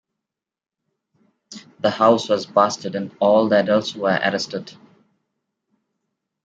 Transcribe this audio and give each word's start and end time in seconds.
The 1.79 1.91
house 1.91 2.27
was 2.29 2.47
busted 2.47 2.95
and 2.95 3.15
all 3.19 3.53
adults 3.53 3.93
were 3.93 4.09
arrested. 4.17 4.73